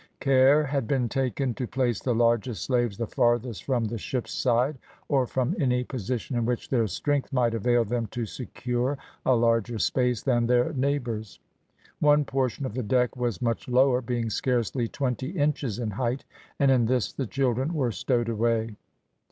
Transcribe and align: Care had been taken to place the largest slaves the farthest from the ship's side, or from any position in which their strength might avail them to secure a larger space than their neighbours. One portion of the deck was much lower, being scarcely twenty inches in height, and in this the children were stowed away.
Care 0.19 0.63
had 0.63 0.87
been 0.87 1.07
taken 1.09 1.53
to 1.53 1.67
place 1.67 1.99
the 2.01 2.15
largest 2.15 2.63
slaves 2.65 2.97
the 2.97 3.05
farthest 3.05 3.63
from 3.65 3.85
the 3.85 3.99
ship's 3.99 4.33
side, 4.33 4.79
or 5.07 5.27
from 5.27 5.55
any 5.59 5.83
position 5.83 6.35
in 6.35 6.43
which 6.43 6.69
their 6.69 6.87
strength 6.87 7.31
might 7.31 7.53
avail 7.53 7.85
them 7.85 8.07
to 8.07 8.25
secure 8.25 8.97
a 9.23 9.35
larger 9.35 9.77
space 9.77 10.23
than 10.23 10.47
their 10.47 10.73
neighbours. 10.73 11.39
One 11.99 12.25
portion 12.25 12.65
of 12.65 12.73
the 12.73 12.81
deck 12.81 13.15
was 13.15 13.43
much 13.43 13.67
lower, 13.67 14.01
being 14.01 14.31
scarcely 14.31 14.87
twenty 14.87 15.29
inches 15.37 15.77
in 15.77 15.91
height, 15.91 16.25
and 16.57 16.71
in 16.71 16.87
this 16.87 17.13
the 17.13 17.27
children 17.27 17.75
were 17.75 17.91
stowed 17.91 18.27
away. 18.27 18.77